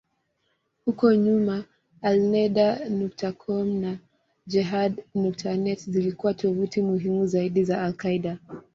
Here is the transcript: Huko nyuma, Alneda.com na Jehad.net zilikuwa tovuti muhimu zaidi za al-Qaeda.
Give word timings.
Huko 0.85 1.15
nyuma, 1.15 1.63
Alneda.com 2.01 3.81
na 3.81 3.97
Jehad.net 4.47 5.89
zilikuwa 5.89 6.33
tovuti 6.33 6.81
muhimu 6.81 7.27
zaidi 7.27 7.63
za 7.63 7.81
al-Qaeda. 7.81 8.37